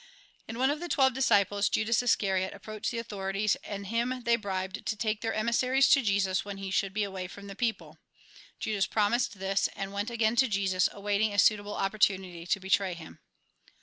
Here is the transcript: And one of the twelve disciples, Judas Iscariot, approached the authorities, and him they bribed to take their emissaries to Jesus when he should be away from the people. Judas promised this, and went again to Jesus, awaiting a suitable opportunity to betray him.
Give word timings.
And 0.47 0.57
one 0.57 0.71
of 0.71 0.79
the 0.79 0.89
twelve 0.89 1.13
disciples, 1.13 1.69
Judas 1.69 2.01
Iscariot, 2.01 2.55
approached 2.55 2.89
the 2.89 2.97
authorities, 2.97 3.55
and 3.57 3.85
him 3.85 4.21
they 4.23 4.35
bribed 4.35 4.83
to 4.87 4.95
take 4.95 5.21
their 5.21 5.35
emissaries 5.35 5.87
to 5.89 6.01
Jesus 6.01 6.43
when 6.43 6.57
he 6.57 6.71
should 6.71 6.91
be 6.91 7.03
away 7.03 7.27
from 7.27 7.45
the 7.45 7.55
people. 7.55 7.99
Judas 8.59 8.87
promised 8.87 9.37
this, 9.37 9.69
and 9.75 9.93
went 9.93 10.09
again 10.09 10.35
to 10.37 10.47
Jesus, 10.47 10.89
awaiting 10.91 11.33
a 11.33 11.37
suitable 11.37 11.75
opportunity 11.75 12.47
to 12.47 12.59
betray 12.59 12.95
him. 12.95 13.19